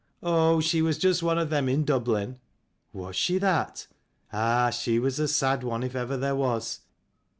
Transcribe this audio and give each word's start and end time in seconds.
"Oh, 0.23 0.59
she 0.59 0.81
was 0.81 0.97
just 0.97 1.21
one 1.21 1.37
of 1.37 1.51
them 1.51 1.69
in 1.69 1.85
Dublin."" 1.85 2.39
Was 2.91 3.15
she 3.15 3.37
that? 3.37 3.85
Ah, 4.33 4.71
she 4.71 4.97
was 4.97 5.19
a 5.19 5.27
sad 5.27 5.63
one 5.63 5.83
if 5.83 5.93
ever 5.95 6.17
there 6.17 6.35
was. 6.35 6.79